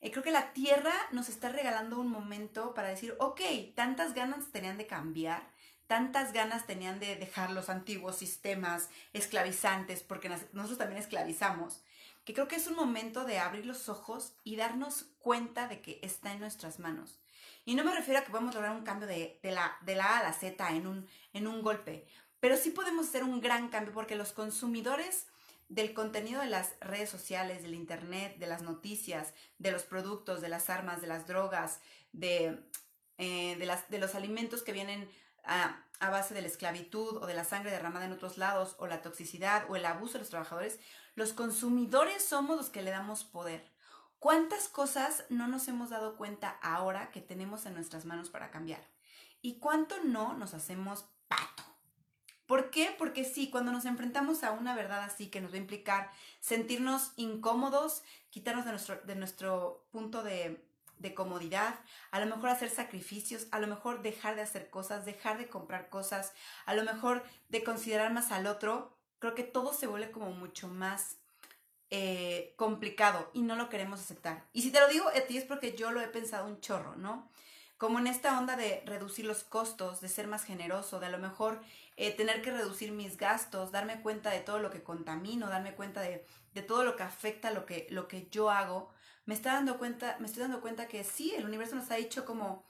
Eh, 0.00 0.10
creo 0.10 0.22
que 0.22 0.30
la 0.30 0.52
tierra 0.54 0.94
nos 1.12 1.28
está 1.28 1.50
regalando 1.50 2.00
un 2.00 2.10
momento 2.10 2.72
para 2.72 2.88
decir, 2.88 3.14
ok, 3.18 3.40
tantas 3.74 4.14
ganas 4.14 4.50
tenían 4.50 4.78
de 4.78 4.86
cambiar, 4.86 5.50
tantas 5.90 6.32
ganas 6.32 6.68
tenían 6.68 7.00
de 7.00 7.16
dejar 7.16 7.50
los 7.50 7.68
antiguos 7.68 8.14
sistemas 8.14 8.90
esclavizantes, 9.12 10.04
porque 10.04 10.28
nosotros 10.28 10.78
también 10.78 11.00
esclavizamos, 11.00 11.82
que 12.24 12.32
creo 12.32 12.46
que 12.46 12.54
es 12.54 12.68
un 12.68 12.76
momento 12.76 13.24
de 13.24 13.40
abrir 13.40 13.66
los 13.66 13.88
ojos 13.88 14.34
y 14.44 14.54
darnos 14.54 15.06
cuenta 15.18 15.66
de 15.66 15.80
que 15.80 15.98
está 16.04 16.32
en 16.32 16.38
nuestras 16.38 16.78
manos. 16.78 17.18
Y 17.64 17.74
no 17.74 17.82
me 17.82 17.92
refiero 17.92 18.20
a 18.20 18.22
que 18.22 18.30
podemos 18.30 18.54
lograr 18.54 18.76
un 18.76 18.84
cambio 18.84 19.08
de, 19.08 19.40
la, 19.42 19.76
de 19.80 19.96
la 19.96 20.04
A 20.04 20.18
a 20.20 20.22
la 20.22 20.32
Z 20.32 20.64
en 20.70 20.86
un, 20.86 21.08
en 21.32 21.48
un 21.48 21.60
golpe, 21.60 22.06
pero 22.38 22.56
sí 22.56 22.70
podemos 22.70 23.08
hacer 23.08 23.24
un 23.24 23.40
gran 23.40 23.68
cambio 23.68 23.92
porque 23.92 24.14
los 24.14 24.30
consumidores 24.30 25.26
del 25.68 25.92
contenido 25.92 26.40
de 26.40 26.50
las 26.50 26.74
redes 26.80 27.10
sociales, 27.10 27.64
del 27.64 27.74
internet, 27.74 28.36
de 28.38 28.46
las 28.46 28.62
noticias, 28.62 29.34
de 29.58 29.72
los 29.72 29.82
productos, 29.82 30.40
de 30.40 30.50
las 30.50 30.70
armas, 30.70 31.00
de 31.00 31.08
las 31.08 31.26
drogas, 31.26 31.80
de, 32.12 32.60
eh, 33.18 33.56
de, 33.56 33.66
las, 33.66 33.90
de 33.90 33.98
los 33.98 34.14
alimentos 34.14 34.62
que 34.62 34.70
vienen 34.72 35.10
a, 35.44 35.84
base 36.00 36.34
de 36.34 36.40
la 36.40 36.48
esclavitud 36.48 37.18
o 37.18 37.26
de 37.26 37.34
la 37.34 37.44
sangre 37.44 37.70
derramada 37.70 38.06
en 38.06 38.12
otros 38.12 38.38
lados 38.38 38.74
o 38.78 38.86
la 38.86 39.02
toxicidad 39.02 39.64
o 39.68 39.76
el 39.76 39.84
abuso 39.84 40.14
de 40.14 40.20
los 40.20 40.30
trabajadores, 40.30 40.78
los 41.14 41.32
consumidores 41.32 42.24
somos 42.24 42.56
los 42.56 42.70
que 42.70 42.82
le 42.82 42.90
damos 42.90 43.24
poder. 43.24 43.70
¿Cuántas 44.18 44.68
cosas 44.68 45.24
no 45.28 45.48
nos 45.48 45.68
hemos 45.68 45.90
dado 45.90 46.16
cuenta 46.16 46.58
ahora 46.62 47.10
que 47.10 47.20
tenemos 47.20 47.66
en 47.66 47.74
nuestras 47.74 48.04
manos 48.04 48.28
para 48.30 48.50
cambiar? 48.50 48.86
¿Y 49.42 49.58
cuánto 49.58 50.02
no 50.04 50.34
nos 50.34 50.54
hacemos 50.54 51.06
pato? 51.28 51.62
¿Por 52.46 52.70
qué? 52.70 52.94
Porque 52.98 53.24
sí, 53.24 53.48
cuando 53.48 53.70
nos 53.70 53.84
enfrentamos 53.84 54.42
a 54.42 54.52
una 54.52 54.74
verdad 54.74 55.04
así 55.04 55.28
que 55.28 55.40
nos 55.40 55.52
va 55.52 55.56
a 55.56 55.60
implicar 55.60 56.10
sentirnos 56.40 57.12
incómodos, 57.16 58.02
quitarnos 58.30 58.64
de 58.64 58.72
nuestro, 58.72 58.96
de 59.02 59.14
nuestro 59.14 59.86
punto 59.92 60.22
de, 60.22 60.69
de 61.00 61.14
comodidad, 61.14 61.74
a 62.10 62.20
lo 62.20 62.26
mejor 62.26 62.50
hacer 62.50 62.70
sacrificios, 62.70 63.46
a 63.50 63.58
lo 63.58 63.66
mejor 63.66 64.02
dejar 64.02 64.36
de 64.36 64.42
hacer 64.42 64.70
cosas, 64.70 65.04
dejar 65.04 65.38
de 65.38 65.48
comprar 65.48 65.88
cosas, 65.88 66.32
a 66.66 66.74
lo 66.74 66.84
mejor 66.84 67.24
de 67.48 67.64
considerar 67.64 68.12
más 68.12 68.30
al 68.30 68.46
otro, 68.46 68.96
creo 69.18 69.34
que 69.34 69.42
todo 69.42 69.72
se 69.72 69.86
vuelve 69.86 70.10
como 70.10 70.30
mucho 70.32 70.68
más 70.68 71.16
eh, 71.90 72.52
complicado 72.56 73.30
y 73.32 73.42
no 73.42 73.56
lo 73.56 73.70
queremos 73.70 74.00
aceptar. 74.00 74.44
Y 74.52 74.62
si 74.62 74.70
te 74.70 74.80
lo 74.80 74.88
digo 74.88 75.08
a 75.08 75.20
ti 75.22 75.38
es 75.38 75.44
porque 75.44 75.74
yo 75.76 75.90
lo 75.90 76.00
he 76.02 76.08
pensado 76.08 76.46
un 76.46 76.60
chorro, 76.60 76.94
¿no? 76.96 77.30
Como 77.78 77.98
en 77.98 78.06
esta 78.06 78.38
onda 78.38 78.56
de 78.56 78.82
reducir 78.84 79.24
los 79.24 79.42
costos, 79.42 80.02
de 80.02 80.08
ser 80.08 80.26
más 80.26 80.44
generoso, 80.44 81.00
de 81.00 81.06
a 81.06 81.10
lo 81.10 81.18
mejor 81.18 81.62
eh, 81.96 82.12
tener 82.12 82.42
que 82.42 82.50
reducir 82.50 82.92
mis 82.92 83.16
gastos, 83.16 83.72
darme 83.72 84.02
cuenta 84.02 84.30
de 84.30 84.40
todo 84.40 84.58
lo 84.58 84.70
que 84.70 84.82
contamino, 84.82 85.48
darme 85.48 85.74
cuenta 85.74 86.02
de, 86.02 86.26
de 86.52 86.62
todo 86.62 86.84
lo 86.84 86.94
que 86.94 87.04
afecta 87.04 87.50
lo 87.50 87.64
que, 87.64 87.86
lo 87.88 88.06
que 88.06 88.28
yo 88.30 88.50
hago 88.50 88.90
me, 89.30 89.36
está 89.36 89.52
dando 89.52 89.78
cuenta, 89.78 90.16
me 90.18 90.26
estoy 90.26 90.42
dando 90.42 90.60
cuenta 90.60 90.88
que 90.88 91.04
sí, 91.04 91.32
el 91.36 91.44
universo 91.44 91.76
nos 91.76 91.88
ha 91.92 91.94
dicho 91.94 92.24
como, 92.24 92.64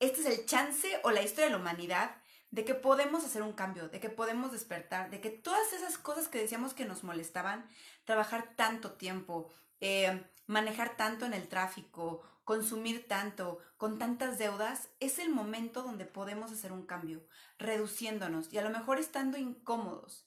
este 0.00 0.20
es 0.20 0.26
el 0.26 0.46
chance 0.46 0.88
o 1.04 1.12
la 1.12 1.22
historia 1.22 1.44
de 1.44 1.52
la 1.52 1.58
humanidad 1.58 2.16
de 2.50 2.64
que 2.64 2.74
podemos 2.74 3.24
hacer 3.24 3.40
un 3.40 3.52
cambio, 3.52 3.88
de 3.88 4.00
que 4.00 4.08
podemos 4.08 4.50
despertar, 4.50 5.10
de 5.10 5.20
que 5.20 5.30
todas 5.30 5.72
esas 5.72 5.98
cosas 5.98 6.26
que 6.26 6.40
decíamos 6.40 6.74
que 6.74 6.86
nos 6.86 7.04
molestaban, 7.04 7.68
trabajar 8.04 8.56
tanto 8.56 8.94
tiempo, 8.94 9.48
eh, 9.80 10.24
manejar 10.48 10.96
tanto 10.96 11.24
en 11.24 11.34
el 11.34 11.46
tráfico, 11.46 12.22
consumir 12.42 13.06
tanto, 13.06 13.60
con 13.76 14.00
tantas 14.00 14.38
deudas, 14.38 14.88
es 14.98 15.20
el 15.20 15.30
momento 15.30 15.84
donde 15.84 16.04
podemos 16.04 16.50
hacer 16.50 16.72
un 16.72 16.84
cambio, 16.84 17.24
reduciéndonos 17.58 18.52
y 18.52 18.58
a 18.58 18.62
lo 18.62 18.70
mejor 18.70 18.98
estando 18.98 19.38
incómodos. 19.38 20.26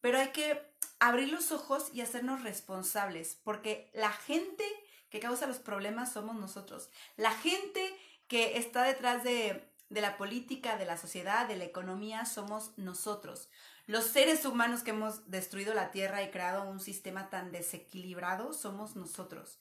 Pero 0.00 0.18
hay 0.18 0.32
que 0.32 0.60
abrir 0.98 1.32
los 1.32 1.52
ojos 1.52 1.90
y 1.94 2.00
hacernos 2.00 2.42
responsables, 2.42 3.38
porque 3.44 3.88
la 3.94 4.10
gente 4.10 4.64
que 5.12 5.20
causa 5.20 5.46
los 5.46 5.58
problemas 5.58 6.10
somos 6.10 6.36
nosotros. 6.36 6.88
La 7.18 7.32
gente 7.32 7.94
que 8.28 8.56
está 8.56 8.82
detrás 8.84 9.22
de, 9.22 9.70
la 9.90 10.16
política, 10.16 10.78
de 10.78 10.86
la 10.86 10.96
sociedad, 10.96 11.46
de 11.46 11.56
la 11.56 11.64
economía, 11.64 12.24
somos 12.24 12.72
nosotros. 12.78 13.50
Los 13.86 14.06
seres 14.06 14.46
humanos 14.46 14.82
que 14.82 14.92
hemos 14.92 15.30
destruido 15.30 15.74
la 15.74 15.90
Tierra 15.90 16.22
y 16.22 16.30
creado 16.30 16.64
un 16.64 16.80
sistema 16.80 17.28
tan 17.28 17.52
desequilibrado 17.52 18.54
somos 18.54 18.96
nosotros. 18.96 19.58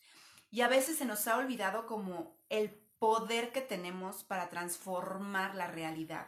Y 0.52 0.62
a 0.62 0.70
veces 0.70 0.98
se 0.98 1.06
nos 1.06 1.28
ha 1.28 1.36
olvidado 1.36 1.86
como 1.86 2.38
el 2.48 2.70
poder 2.98 3.52
que 3.52 3.60
tenemos 3.60 4.24
para 4.24 4.48
transformar 4.48 5.56
la 5.56 5.68
realidad. 5.68 6.28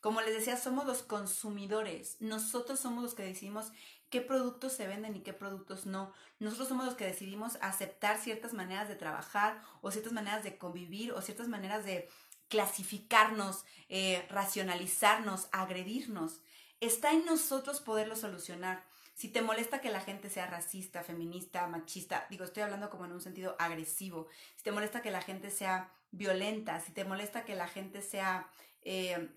Como 0.00 0.20
les 0.20 0.34
decía, 0.34 0.56
somos 0.56 0.84
los 0.84 1.04
consumidores. 1.04 2.16
Nosotros 2.18 2.80
somos 2.80 3.04
los 3.04 3.14
que 3.14 3.22
decidimos 3.22 3.70
qué 4.10 4.20
productos 4.20 4.72
se 4.72 4.86
venden 4.86 5.16
y 5.16 5.20
qué 5.20 5.32
productos 5.32 5.86
no. 5.86 6.12
Nosotros 6.38 6.68
somos 6.68 6.86
los 6.86 6.94
que 6.94 7.06
decidimos 7.06 7.58
aceptar 7.60 8.18
ciertas 8.18 8.52
maneras 8.52 8.88
de 8.88 8.96
trabajar 8.96 9.60
o 9.80 9.90
ciertas 9.90 10.12
maneras 10.12 10.44
de 10.44 10.58
convivir 10.58 11.12
o 11.12 11.20
ciertas 11.20 11.48
maneras 11.48 11.84
de 11.84 12.08
clasificarnos, 12.48 13.64
eh, 13.88 14.26
racionalizarnos, 14.30 15.48
agredirnos. 15.52 16.40
Está 16.80 17.12
en 17.12 17.24
nosotros 17.24 17.80
poderlo 17.80 18.16
solucionar. 18.16 18.84
Si 19.14 19.28
te 19.28 19.42
molesta 19.42 19.80
que 19.80 19.90
la 19.90 20.00
gente 20.00 20.28
sea 20.28 20.46
racista, 20.46 21.02
feminista, 21.02 21.66
machista, 21.68 22.26
digo, 22.30 22.44
estoy 22.44 22.64
hablando 22.64 22.90
como 22.90 23.04
en 23.04 23.12
un 23.12 23.20
sentido 23.20 23.56
agresivo. 23.58 24.28
Si 24.56 24.64
te 24.64 24.72
molesta 24.72 25.02
que 25.02 25.12
la 25.12 25.22
gente 25.22 25.50
sea 25.50 25.92
violenta, 26.10 26.80
si 26.80 26.92
te 26.92 27.04
molesta 27.04 27.44
que 27.44 27.54
la 27.54 27.68
gente 27.68 28.02
sea 28.02 28.48
eh, 28.82 29.30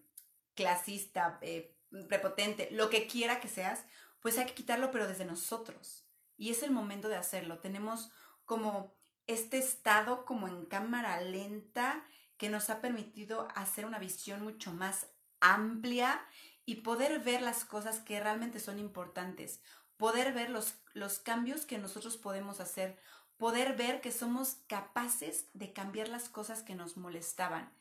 clasista, 0.56 1.38
eh, 1.42 1.76
prepotente, 2.10 2.70
lo 2.72 2.90
que 2.90 3.08
quiera 3.08 3.40
que 3.40 3.48
seas, 3.48 3.86
pues 4.28 4.40
hay 4.40 4.46
que 4.46 4.56
quitarlo, 4.56 4.92
pero 4.92 5.08
desde 5.08 5.24
nosotros. 5.24 6.04
Y 6.36 6.50
es 6.50 6.62
el 6.62 6.72
momento 6.72 7.08
de 7.08 7.16
hacerlo. 7.16 7.60
Tenemos 7.60 8.12
como 8.44 8.94
este 9.26 9.58
estado 9.58 10.26
como 10.26 10.50
en 10.50 10.66
cámara 10.66 11.22
lenta 11.22 12.04
que 12.36 12.50
nos 12.50 12.70
ha 12.70 12.82
permitido 12.82 13.48
hacer 13.56 13.86
una 13.86 14.00
visión 14.00 14.44
mucho 14.44 14.74
más 14.74 15.08
amplia 15.40 16.28
y 16.66 16.82
poder 16.82 17.22
ver 17.22 17.42
las 17.42 17.64
cosas 17.64 18.02
que 18.02 18.20
realmente 18.20 18.60
son 18.60 18.80
importantes, 18.80 19.62
poder 19.96 20.34
ver 20.34 20.50
los, 20.50 20.74
los 20.92 21.20
cambios 21.20 21.66
que 21.66 21.78
nosotros 21.78 22.18
podemos 22.18 22.60
hacer, 22.60 23.00
poder 23.38 23.78
ver 23.78 24.02
que 24.02 24.12
somos 24.12 24.58
capaces 24.68 25.46
de 25.54 25.72
cambiar 25.72 26.10
las 26.10 26.28
cosas 26.28 26.64
que 26.64 26.76
nos 26.76 26.98
molestaban 26.98 27.72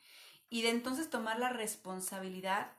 y 0.49 0.62
de 0.62 0.71
entonces 0.71 1.11
tomar 1.11 1.41
la 1.41 1.49
responsabilidad 1.49 2.71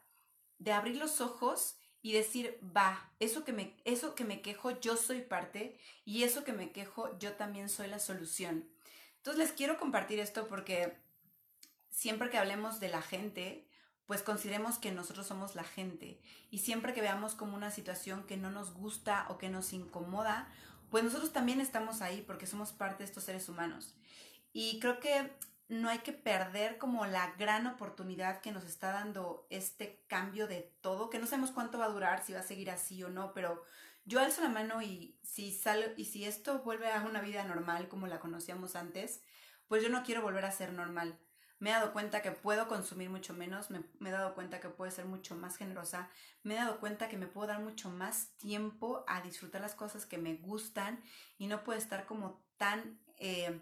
de 0.57 0.71
abrir 0.71 0.95
los 0.95 1.19
ojos 1.19 1.76
y 2.01 2.13
decir, 2.13 2.59
va, 2.75 3.11
eso 3.19 3.43
que, 3.43 3.53
me, 3.53 3.75
eso 3.85 4.15
que 4.15 4.23
me 4.23 4.41
quejo, 4.41 4.79
yo 4.79 4.95
soy 4.95 5.21
parte 5.21 5.77
y 6.05 6.23
eso 6.23 6.43
que 6.43 6.53
me 6.53 6.71
quejo, 6.71 7.17
yo 7.19 7.33
también 7.33 7.69
soy 7.69 7.87
la 7.87 7.99
solución. 7.99 8.69
Entonces 9.17 9.43
les 9.43 9.51
quiero 9.51 9.77
compartir 9.77 10.19
esto 10.19 10.47
porque 10.47 10.97
siempre 11.89 12.29
que 12.29 12.37
hablemos 12.37 12.79
de 12.79 12.89
la 12.89 13.01
gente, 13.01 13.67
pues 14.05 14.23
consideremos 14.23 14.77
que 14.77 14.91
nosotros 14.91 15.27
somos 15.27 15.55
la 15.55 15.63
gente 15.63 16.21
y 16.49 16.59
siempre 16.59 16.93
que 16.93 17.01
veamos 17.01 17.35
como 17.35 17.55
una 17.55 17.71
situación 17.71 18.23
que 18.23 18.37
no 18.37 18.51
nos 18.51 18.73
gusta 18.73 19.25
o 19.29 19.37
que 19.37 19.49
nos 19.49 19.73
incomoda, 19.73 20.49
pues 20.89 21.03
nosotros 21.03 21.33
también 21.33 21.59
estamos 21.59 22.01
ahí 22.01 22.23
porque 22.25 22.47
somos 22.47 22.71
parte 22.71 22.99
de 22.99 23.05
estos 23.05 23.25
seres 23.25 23.49
humanos. 23.49 23.95
Y 24.53 24.79
creo 24.79 24.99
que 24.99 25.33
no 25.69 25.89
hay 25.89 25.99
que 25.99 26.13
perder 26.13 26.77
como 26.77 27.05
la 27.05 27.33
gran 27.37 27.67
oportunidad 27.67 28.41
que 28.41 28.51
nos 28.51 28.63
está 28.63 28.91
dando 28.91 29.47
este 29.49 30.03
cambio 30.07 30.47
de 30.47 30.73
todo, 30.81 31.09
que 31.09 31.19
no 31.19 31.27
sabemos 31.27 31.51
cuánto 31.51 31.77
va 31.77 31.85
a 31.85 31.89
durar, 31.89 32.23
si 32.23 32.33
va 32.33 32.39
a 32.39 32.43
seguir 32.43 32.71
así 32.71 33.03
o 33.03 33.09
no, 33.09 33.33
pero 33.33 33.63
yo 34.05 34.21
alzo 34.21 34.41
la 34.41 34.49
mano 34.49 34.81
y 34.81 35.19
si 35.21 35.59
y 35.97 36.05
si 36.05 36.25
esto 36.25 36.59
vuelve 36.59 36.89
a 36.91 37.01
una 37.01 37.19
vida 37.19 37.43
normal 37.43 37.89
como 37.89 38.07
la 38.07 38.21
conocíamos 38.21 38.77
antes, 38.77 39.21
pues 39.67 39.83
yo 39.83 39.89
no 39.89 40.03
quiero 40.03 40.21
volver 40.21 40.45
a 40.45 40.51
ser 40.51 40.71
normal. 40.71 41.19
Me 41.59 41.71
he 41.71 41.73
dado 41.73 41.91
cuenta 41.91 42.21
que 42.21 42.31
puedo 42.31 42.67
consumir 42.67 43.09
mucho 43.09 43.33
menos, 43.33 43.69
me, 43.69 43.83
he 43.99 44.11
dado 44.11 44.35
cuenta 44.35 44.61
que 44.61 44.69
puedo 44.69 44.91
ser 44.91 45.05
mucho 45.05 45.35
más 45.35 45.57
generosa, 45.57 46.09
me 46.43 46.53
he 46.53 46.57
dado 46.57 46.79
cuenta 46.79 47.09
que 47.09 47.17
me 47.17 47.27
puedo 47.27 47.47
dar 47.47 47.59
mucho 47.59 47.89
más 47.89 48.29
tiempo 48.37 49.03
a 49.07 49.21
disfrutar 49.21 49.61
las 49.61 49.75
cosas 49.75 50.05
que 50.05 50.17
me 50.17 50.35
gustan 50.35 51.03
y 51.37 51.47
no 51.47 51.63
puedo 51.63 51.77
estar 51.77 52.05
como 52.05 52.45
tan 52.57 53.01
eh, 53.17 53.59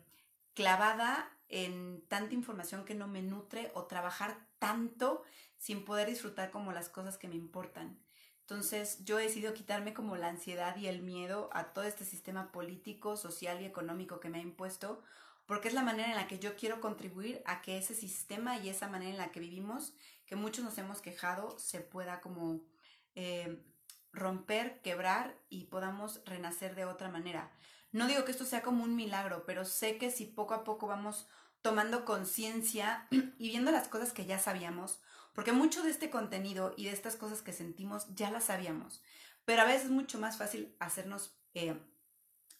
clavada 0.53 1.34
en 1.49 2.03
tanta 2.07 2.33
información 2.33 2.85
que 2.85 2.95
no 2.95 3.07
me 3.07 3.21
nutre 3.21 3.71
o 3.73 3.85
trabajar 3.85 4.37
tanto 4.59 5.23
sin 5.57 5.85
poder 5.85 6.07
disfrutar 6.07 6.51
como 6.51 6.71
las 6.71 6.89
cosas 6.89 7.17
que 7.17 7.27
me 7.27 7.35
importan. 7.35 7.99
Entonces 8.41 9.03
yo 9.03 9.17
he 9.17 9.23
decidido 9.23 9.53
quitarme 9.53 9.93
como 9.93 10.17
la 10.17 10.27
ansiedad 10.27 10.75
y 10.77 10.87
el 10.87 11.01
miedo 11.01 11.49
a 11.53 11.73
todo 11.73 11.85
este 11.85 12.05
sistema 12.05 12.51
político, 12.51 13.17
social 13.17 13.61
y 13.61 13.65
económico 13.65 14.19
que 14.19 14.29
me 14.29 14.37
ha 14.37 14.41
impuesto, 14.41 15.01
porque 15.47 15.67
es 15.67 15.73
la 15.73 15.83
manera 15.83 16.09
en 16.09 16.15
la 16.15 16.27
que 16.27 16.39
yo 16.39 16.55
quiero 16.55 16.79
contribuir 16.81 17.41
a 17.45 17.61
que 17.61 17.77
ese 17.77 17.95
sistema 17.95 18.57
y 18.59 18.69
esa 18.69 18.87
manera 18.87 19.11
en 19.11 19.17
la 19.17 19.31
que 19.31 19.39
vivimos, 19.39 19.93
que 20.25 20.35
muchos 20.35 20.63
nos 20.63 20.77
hemos 20.77 21.01
quejado, 21.01 21.57
se 21.57 21.81
pueda 21.81 22.21
como 22.21 22.61
eh, 23.15 23.63
romper, 24.11 24.81
quebrar 24.81 25.35
y 25.49 25.65
podamos 25.65 26.21
renacer 26.25 26.75
de 26.75 26.85
otra 26.85 27.09
manera. 27.09 27.51
No 27.95 28.07
digo 28.07 28.25
que 28.25 28.31
esto 28.31 28.43
sea 28.43 28.61
como 28.61 28.83
un 28.83 28.97
milagro, 28.97 29.45
pero 29.45 29.63
sé 29.63 29.97
que 29.97 30.11
si 30.11 30.25
poco 30.25 30.53
a 30.53 30.65
poco 30.65 30.85
vamos 30.85 31.29
tomando 31.61 32.03
conciencia 32.03 33.07
y 33.39 33.47
viendo 33.47 33.71
las 33.71 33.87
cosas 33.87 34.11
que 34.11 34.25
ya 34.25 34.37
sabíamos, 34.37 34.99
porque 35.33 35.53
mucho 35.53 35.81
de 35.81 35.91
este 35.91 36.09
contenido 36.09 36.73
y 36.75 36.83
de 36.83 36.91
estas 36.91 37.15
cosas 37.15 37.41
que 37.41 37.53
sentimos 37.53 38.13
ya 38.13 38.31
las 38.31 38.43
sabíamos, 38.43 39.01
pero 39.45 39.61
a 39.61 39.65
veces 39.65 39.85
es 39.85 39.91
mucho 39.91 40.19
más 40.19 40.37
fácil 40.37 40.75
hacernos 40.79 41.39
eh, 41.53 41.79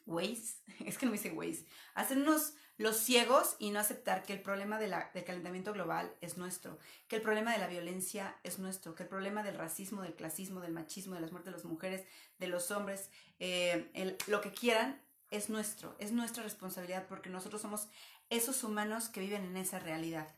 ways, 0.06 0.62
es 0.86 0.98
que 0.98 1.06
no 1.06 1.12
me 1.12 1.18
dice 1.18 1.32
ways, 1.32 1.66
hacernos 1.96 2.54
los 2.78 2.96
ciegos 2.96 3.58
y 3.60 3.72
no 3.72 3.82
aceptar 3.82 4.24
que 4.24 4.32
el 4.32 4.42
problema 4.42 4.80
del 4.80 4.94
calentamiento 5.26 5.74
global 5.74 6.16
es 6.22 6.38
nuestro, 6.38 6.80
que 7.10 7.18
el 7.18 7.22
problema 7.22 7.52
de 7.52 7.58
la 7.58 7.68
violencia 7.68 8.38
es 8.44 8.58
nuestro, 8.58 8.96
que 8.96 9.04
el 9.04 9.10
problema 9.10 9.44
del 9.44 9.58
racismo, 9.58 10.02
del 10.02 10.16
clasismo, 10.16 10.62
del 10.62 10.72
machismo, 10.72 11.16
de 11.16 11.22
las 11.22 11.34
muertes 11.34 11.52
de 11.52 11.58
las 11.58 11.66
mujeres, 11.66 12.08
de 12.40 12.48
los 12.48 12.72
hombres, 12.72 13.10
eh, 13.40 14.18
lo 14.28 14.40
que 14.40 14.52
quieran, 14.52 15.02
es 15.32 15.50
nuestro, 15.50 15.96
es 16.00 16.12
nuestra 16.12 16.44
responsabilidad 16.44 17.08
porque 17.08 17.30
nosotros 17.30 17.62
somos 17.62 17.88
esos 18.30 18.64
humanos 18.64 19.10
que 19.10 19.20
viven 19.20 19.44
en 19.46 19.58
esa 19.58 19.80
realidad. 19.80 20.36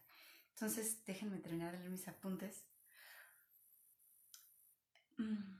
Entonces, 0.53 1.05
déjenme 1.05 1.37
terminar 1.37 1.71
de 1.71 1.79
leer 1.79 1.91
mis 1.91 2.07
apuntes. 2.07 2.65
Mm. 5.17 5.57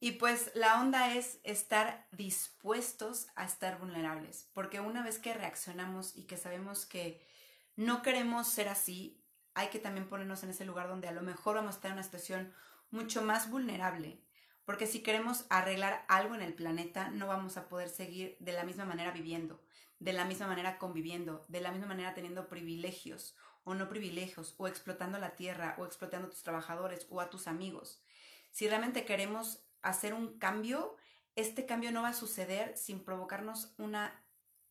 Y 0.00 0.12
pues 0.12 0.52
la 0.54 0.80
onda 0.80 1.14
es 1.14 1.40
estar 1.42 2.06
dispuestos 2.12 3.26
a 3.34 3.44
estar 3.44 3.80
vulnerables, 3.80 4.48
porque 4.52 4.80
una 4.80 5.02
vez 5.02 5.18
que 5.18 5.34
reaccionamos 5.34 6.16
y 6.16 6.24
que 6.24 6.36
sabemos 6.36 6.86
que 6.86 7.26
no 7.74 8.02
queremos 8.02 8.46
ser 8.46 8.68
así, 8.68 9.20
hay 9.54 9.68
que 9.70 9.80
también 9.80 10.08
ponernos 10.08 10.44
en 10.44 10.50
ese 10.50 10.64
lugar 10.64 10.88
donde 10.88 11.08
a 11.08 11.12
lo 11.12 11.22
mejor 11.22 11.56
vamos 11.56 11.74
a 11.74 11.78
estar 11.78 11.90
en 11.90 11.96
una 11.96 12.04
situación 12.04 12.54
mucho 12.90 13.22
más 13.22 13.50
vulnerable, 13.50 14.22
porque 14.68 14.86
si 14.86 15.00
queremos 15.00 15.46
arreglar 15.48 16.04
algo 16.08 16.34
en 16.34 16.42
el 16.42 16.52
planeta, 16.52 17.08
no 17.08 17.26
vamos 17.26 17.56
a 17.56 17.70
poder 17.70 17.88
seguir 17.88 18.36
de 18.38 18.52
la 18.52 18.64
misma 18.64 18.84
manera 18.84 19.12
viviendo, 19.12 19.62
de 19.98 20.12
la 20.12 20.26
misma 20.26 20.46
manera 20.46 20.76
conviviendo, 20.76 21.42
de 21.48 21.62
la 21.62 21.72
misma 21.72 21.86
manera 21.86 22.12
teniendo 22.12 22.50
privilegios 22.50 23.34
o 23.64 23.72
no 23.72 23.88
privilegios, 23.88 24.54
o 24.58 24.68
explotando 24.68 25.18
la 25.18 25.36
tierra, 25.36 25.74
o 25.78 25.86
explotando 25.86 26.26
a 26.26 26.30
tus 26.30 26.42
trabajadores 26.42 27.06
o 27.08 27.22
a 27.22 27.30
tus 27.30 27.46
amigos. 27.46 28.02
Si 28.50 28.68
realmente 28.68 29.06
queremos 29.06 29.64
hacer 29.80 30.12
un 30.12 30.38
cambio, 30.38 30.98
este 31.34 31.64
cambio 31.64 31.90
no 31.90 32.02
va 32.02 32.08
a 32.08 32.12
suceder 32.12 32.76
sin 32.76 33.02
provocarnos 33.02 33.72
una 33.78 34.22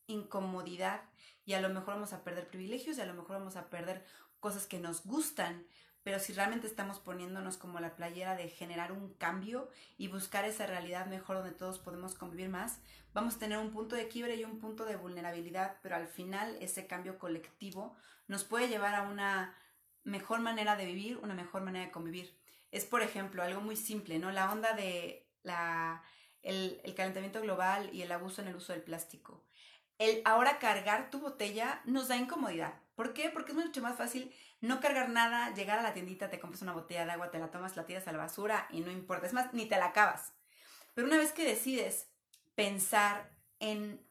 incomodidad 0.06 1.02
y 1.44 1.54
a 1.54 1.60
lo 1.60 1.70
mejor 1.70 1.94
vamos 1.94 2.12
a 2.12 2.22
perder 2.22 2.46
privilegios 2.46 2.98
y 2.98 3.00
a 3.00 3.06
lo 3.06 3.14
mejor 3.14 3.38
vamos 3.38 3.56
a 3.56 3.68
perder 3.68 4.04
cosas 4.38 4.68
que 4.68 4.78
nos 4.78 5.04
gustan, 5.04 5.66
pero 6.08 6.20
si 6.20 6.32
realmente 6.32 6.66
estamos 6.66 7.00
poniéndonos 7.00 7.58
como 7.58 7.80
la 7.80 7.94
playera 7.94 8.34
de 8.34 8.48
generar 8.48 8.92
un 8.92 9.12
cambio 9.12 9.68
y 9.98 10.08
buscar 10.08 10.46
esa 10.46 10.64
realidad 10.64 11.04
mejor 11.04 11.36
donde 11.36 11.52
todos 11.52 11.78
podemos 11.78 12.14
convivir 12.14 12.48
más, 12.48 12.78
vamos 13.12 13.36
a 13.36 13.38
tener 13.38 13.58
un 13.58 13.72
punto 13.72 13.94
de 13.94 14.08
quiebre 14.08 14.36
y 14.36 14.44
un 14.44 14.58
punto 14.58 14.86
de 14.86 14.96
vulnerabilidad, 14.96 15.76
pero 15.82 15.96
al 15.96 16.06
final 16.06 16.56
ese 16.62 16.86
cambio 16.86 17.18
colectivo 17.18 17.94
nos 18.26 18.44
puede 18.44 18.68
llevar 18.68 18.94
a 18.94 19.02
una 19.02 19.54
mejor 20.02 20.40
manera 20.40 20.76
de 20.76 20.86
vivir, 20.86 21.18
una 21.18 21.34
mejor 21.34 21.60
manera 21.60 21.84
de 21.84 21.92
convivir 21.92 22.34
es, 22.70 22.86
por 22.86 23.02
ejemplo, 23.02 23.42
algo 23.42 23.60
muy 23.60 23.76
simple, 23.76 24.18
¿no? 24.18 24.32
La 24.32 24.50
onda 24.50 24.72
de 24.72 25.28
la, 25.42 26.02
el, 26.40 26.80
calentamiento 26.96 27.42
global 27.42 27.90
y 27.92 28.00
el 28.00 28.12
abuso 28.12 28.40
en 28.40 28.48
el 28.48 28.56
uso 28.56 28.72
del 28.72 28.80
plástico. 28.80 29.44
El 29.98 30.22
ahora 30.24 30.58
cargar 30.58 31.10
tu 31.10 31.20
botella 31.20 31.82
nos 31.84 32.08
da 32.08 32.16
incomodidad. 32.16 32.80
¿Por 32.98 33.14
qué? 33.14 33.30
Porque 33.30 33.52
es 33.52 33.56
mucho 33.56 33.80
más 33.80 33.96
fácil 33.96 34.34
no 34.60 34.80
cargar 34.80 35.08
nada, 35.08 35.54
llegar 35.54 35.78
a 35.78 35.84
la 35.84 35.94
tiendita, 35.94 36.30
te 36.30 36.40
compras 36.40 36.62
una 36.62 36.72
botella 36.72 37.04
de 37.04 37.12
agua, 37.12 37.30
te 37.30 37.38
la 37.38 37.52
tomas, 37.52 37.76
la 37.76 37.86
tiras 37.86 38.08
a 38.08 38.10
la 38.10 38.18
basura 38.18 38.66
y 38.70 38.80
no 38.80 38.90
importa. 38.90 39.24
Es 39.24 39.32
más, 39.32 39.54
ni 39.54 39.66
te 39.66 39.76
la 39.76 39.86
acabas. 39.86 40.32
Pero 40.94 41.06
una 41.06 41.16
vez 41.16 41.30
que 41.30 41.44
decides 41.44 42.08
pensar 42.56 43.30
en, 43.60 44.04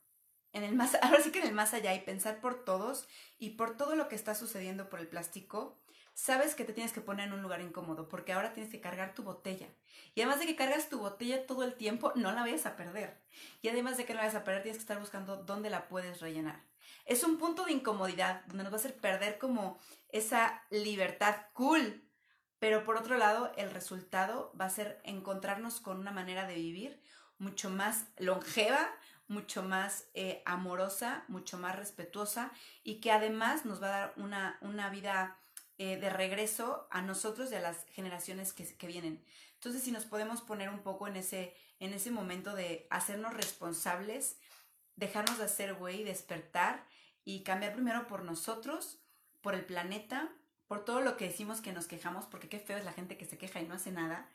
en 0.54 0.64
el 0.64 0.74
más, 0.74 0.96
ahora 1.02 1.22
sí 1.22 1.34
que 1.34 1.40
en 1.40 1.48
el 1.48 1.54
más 1.54 1.74
allá 1.74 1.94
y 1.96 2.00
pensar 2.00 2.40
por 2.40 2.64
todos 2.64 3.10
y 3.38 3.58
por 3.58 3.76
todo 3.76 3.98
lo 3.98 4.08
que 4.08 4.16
está 4.16 4.36
sucediendo 4.36 4.88
por 4.88 5.02
el 5.02 5.10
plástico, 5.10 5.78
sabes 6.18 6.56
que 6.56 6.66
te 6.66 6.74
tienes 6.74 6.94
que 6.94 7.00
poner 7.00 7.28
en 7.28 7.34
un 7.34 7.44
lugar 7.44 7.62
incómodo 7.62 8.10
porque 8.10 8.34
ahora 8.34 8.52
tienes 8.52 8.72
que 8.72 8.82
cargar 8.82 9.14
tu 9.14 9.22
botella. 9.22 9.68
Y 10.16 10.22
además 10.22 10.40
de 10.40 10.48
que 10.48 10.56
cargas 10.56 10.90
tu 10.90 10.98
botella 10.98 11.46
todo 11.46 11.64
el 11.64 11.76
tiempo, 11.76 12.12
no 12.16 12.32
la 12.32 12.42
vayas 12.42 12.66
a 12.66 12.76
perder. 12.76 13.22
Y 13.62 13.70
además 13.70 13.98
de 13.98 14.06
que 14.06 14.14
no 14.14 14.18
la 14.18 14.26
vayas 14.26 14.42
a 14.42 14.44
perder, 14.44 14.64
tienes 14.64 14.80
que 14.80 14.82
estar 14.82 15.00
buscando 15.00 15.38
dónde 15.38 15.70
la 15.70 15.88
puedes 15.88 16.20
rellenar. 16.20 16.64
Es 17.06 17.24
un 17.24 17.38
punto 17.38 17.66
de 17.66 17.74
incomodidad 17.74 18.44
donde 18.48 18.64
nos 18.64 18.74
va 18.74 18.78
a 18.78 18.80
hacer 18.80 18.98
perder 18.98 19.38
como 19.38 19.78
esa 20.10 20.64
libertad 20.72 21.36
cool. 21.54 22.04
Pero 22.58 22.84
por 22.84 22.98
otro 22.98 23.18
lado, 23.18 23.52
el 23.56 23.70
resultado 23.70 24.52
va 24.60 24.66
a 24.66 24.72
ser 24.72 25.00
encontrarnos 25.04 25.80
con 25.80 26.00
una 26.00 26.12
manera 26.12 26.48
de 26.48 26.56
vivir 26.56 27.00
mucho 27.38 27.70
más 27.70 28.08
longeva, 28.18 28.90
mucho 29.28 29.62
más 29.62 30.06
eh, 30.16 30.42
amorosa, 30.48 31.26
mucho 31.28 31.60
más 31.60 31.76
respetuosa 31.76 32.52
y 32.84 33.02
que 33.02 33.12
además 33.12 33.66
nos 33.66 33.84
va 33.84 33.88
a 33.88 34.00
dar 34.00 34.14
una, 34.18 34.58
una 34.62 34.90
vida 34.90 35.38
eh, 35.80 35.98
de 35.98 36.10
regreso 36.10 36.88
a 36.90 37.04
nosotros 37.04 37.52
y 37.52 37.56
a 37.56 37.60
las 37.60 37.86
generaciones 37.92 38.52
que, 38.52 38.88
vienen. 38.88 39.24
Entonces, 39.54 39.84
si 39.84 39.92
nos 39.92 40.06
podemos 40.06 40.42
poner 40.42 40.70
un 40.70 40.80
poco 40.80 41.08
en 41.08 41.16
ese, 41.16 41.56
en 41.80 41.94
ese 41.94 42.10
momento 42.10 42.56
de 42.56 42.88
hacernos 42.90 43.36
responsables, 43.36 44.40
dejarnos 44.96 45.38
de 45.38 45.44
hacer 45.46 45.76
güey, 45.76 46.04
despertar 46.04 46.84
y 47.24 47.44
cambiar 47.44 47.74
primero 47.74 48.08
por 48.08 48.24
nosotros, 48.24 48.98
por 49.42 49.54
el 49.54 49.66
planeta, 49.66 50.34
por 50.66 50.84
todo 50.84 51.02
lo 51.02 51.16
que 51.16 51.28
decimos 51.28 51.62
que 51.62 51.74
nos 51.74 51.86
quejamos, 51.86 52.26
porque 52.26 52.50
qué 52.50 52.58
feo 52.58 52.80
es 52.80 52.86
la 52.86 52.94
gente 52.94 53.16
que 53.16 53.26
se 53.26 53.38
queja 53.38 53.62
y 53.62 53.68
no 53.68 53.76
hace 53.76 53.92
nada, 53.92 54.28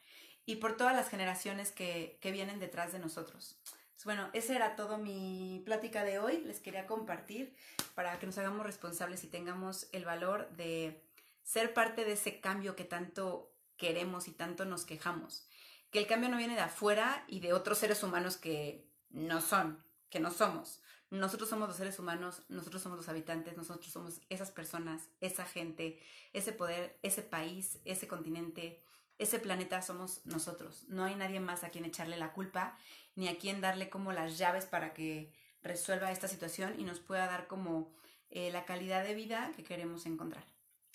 y 0.47 0.57
por 0.57 0.77
todas 0.77 0.95
las 0.95 1.09
generaciones 1.09 1.73
que, 1.73 2.19
que 2.21 2.31
vienen 2.31 2.61
detrás 2.61 2.93
de 2.93 3.01
nosotros. 3.01 3.59
bueno, 4.05 4.31
esa 4.33 4.55
era 4.55 4.77
todo 4.77 4.97
mi 4.99 5.63
plática 5.65 6.05
de 6.05 6.21
hoy. 6.21 6.43
Les 6.45 6.61
quería 6.61 6.87
compartir 6.87 7.57
para 7.97 8.19
que 8.21 8.27
nos 8.27 8.39
hagamos 8.39 8.65
responsables 8.65 9.25
y 9.25 9.29
tengamos 9.29 9.89
el 9.93 10.05
valor 10.05 10.49
de 10.57 11.03
ser 11.43 11.75
parte 11.75 12.05
de 12.05 12.13
ese 12.13 12.41
cambio 12.41 12.77
que 12.77 12.85
tanto 12.85 13.53
queremos 13.77 14.29
y 14.29 14.33
tanto 14.33 14.65
nos 14.65 14.85
quejamos. 14.85 15.47
Que 15.91 15.99
el 15.99 16.07
cambio 16.07 16.29
no 16.29 16.37
viene 16.37 16.55
de 16.55 16.61
afuera 16.61 17.25
y 17.29 17.41
de 17.41 17.53
otros 17.53 17.79
seres 17.79 18.03
humanos 18.03 18.37
que 18.37 18.89
no 19.11 19.41
son, 19.41 19.85
que 20.09 20.21
no 20.21 20.31
somos. 20.31 20.81
Nosotros 21.11 21.51
somos 21.51 21.69
los 21.69 21.77
seres 21.77 21.99
humanos, 21.99 22.43
nosotros 22.49 22.81
somos 22.81 22.97
los 22.97 23.09
habitantes, 23.09 23.57
nosotros 23.57 23.93
somos 23.93 24.23
esas 24.31 24.51
personas, 24.51 25.11
esa 25.21 25.45
gente, 25.45 26.01
ese 26.33 26.53
poder, 26.53 26.99
ese 27.03 27.23
país, 27.23 27.81
ese 27.85 28.09
continente, 28.09 28.81
ese 29.19 29.39
planeta 29.39 29.83
somos 29.83 30.25
nosotros. 30.25 30.85
No 30.89 31.05
hay 31.05 31.15
nadie 31.15 31.41
más 31.41 31.65
a 31.65 31.69
quien 31.69 31.85
echarle 31.85 32.17
la 32.17 32.33
culpa, 32.33 32.79
ni 33.15 33.29
a 33.29 33.39
quien 33.39 33.61
darle 33.61 33.91
como 33.91 34.13
las 34.13 34.39
llaves 34.39 34.65
para 34.65 34.95
que 34.95 35.33
resuelva 35.63 36.13
esta 36.13 36.29
situación 36.29 36.81
y 36.81 36.85
nos 36.85 37.01
pueda 37.01 37.27
dar 37.27 37.47
como 37.47 37.93
eh, 38.31 38.51
la 38.51 38.65
calidad 38.65 39.05
de 39.05 39.15
vida 39.15 39.53
que 39.55 39.65
queremos 39.65 40.07
encontrar. 40.07 40.52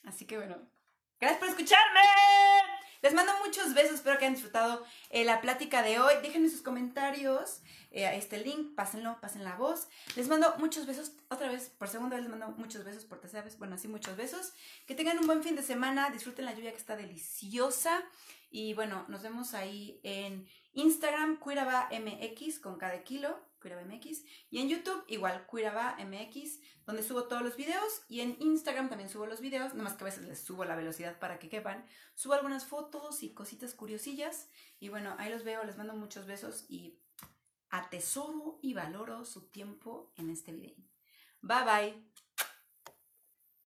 Así 0.08 0.26
que 0.26 0.38
bueno, 0.38 0.56
gracias 1.20 1.40
por 1.40 1.50
escucharme. 1.50 2.00
Les 3.02 3.14
mando 3.14 3.32
muchos 3.46 3.74
besos, 3.74 3.96
espero 3.96 4.18
que 4.18 4.26
hayan 4.26 4.34
disfrutado 4.34 4.84
eh, 5.10 5.26
la 5.26 5.42
plática 5.42 5.84
de 5.84 6.00
hoy. 6.00 6.16
Déjenme 6.24 6.50
sus 6.50 6.62
comentarios, 6.62 7.62
eh, 7.92 8.10
este 8.16 8.40
link, 8.40 8.74
pásenlo, 8.74 9.20
pasen 9.20 9.44
la 9.44 9.56
voz. 9.56 9.88
Les 10.16 10.30
mando 10.30 10.56
muchos 10.60 10.86
besos, 10.86 11.12
otra 11.30 11.50
vez, 11.50 11.70
por 11.78 11.90
segunda 11.90 12.16
vez 12.16 12.24
les 12.24 12.32
mando 12.32 12.48
muchos 12.58 12.86
besos, 12.86 13.04
por 13.04 13.20
tercera 13.20 13.44
vez, 13.44 13.60
bueno, 13.60 13.76
así 13.76 13.88
muchos 13.88 14.16
besos. 14.16 14.54
Que 14.88 14.96
tengan 14.96 15.20
un 15.20 15.28
buen 15.28 15.44
fin 15.44 15.56
de 15.56 15.62
semana, 15.62 16.10
disfruten 16.10 16.46
la 16.46 16.54
lluvia 16.54 16.72
que 16.72 16.78
está 16.78 16.96
deliciosa. 16.96 18.02
Y 18.50 18.74
bueno, 18.74 19.06
nos 19.10 19.22
vemos 19.24 19.54
ahí 19.54 20.00
en 20.04 20.48
Instagram, 20.72 21.38
MX 21.42 22.60
con 22.60 22.78
cada 22.78 23.04
kilo. 23.04 23.38
MX. 23.76 24.24
Y 24.50 24.60
en 24.60 24.70
YouTube, 24.70 25.04
igual, 25.08 25.46
Cuiraba 25.46 25.98
MX, 26.00 26.60
donde 26.86 27.04
subo 27.04 27.28
todos 27.28 27.42
los 27.42 27.56
videos. 27.56 28.02
Y 28.08 28.22
en 28.22 28.38
Instagram 28.40 28.90
también 28.90 29.10
subo 29.10 29.26
los 29.26 29.42
videos, 29.42 29.74
nada 29.74 29.84
más 29.84 29.94
que 29.94 30.04
a 30.04 30.06
veces 30.06 30.26
les 30.26 30.40
subo 30.40 30.66
la 30.66 30.76
velocidad 30.76 31.20
para 31.20 31.40
que 31.40 31.50
quepan. 31.50 31.86
Subo 32.16 32.34
algunas 32.34 32.66
fotos 32.66 33.24
y 33.24 33.34
cositas 33.34 33.74
curiosillas. 33.74 34.50
Y 34.80 34.90
bueno, 34.90 35.16
ahí 35.20 35.32
los 35.32 35.44
veo, 35.44 35.64
les 35.64 35.78
mando 35.78 35.94
muchos 35.94 36.26
besos 36.26 36.66
y 36.70 37.00
atesoro 37.70 38.60
y 38.62 38.74
valoro 38.74 39.26
su 39.26 39.50
tiempo 39.50 40.14
en 40.16 40.30
este 40.30 40.54
video. 40.54 40.78
Bye 41.42 41.64
bye. 41.64 42.07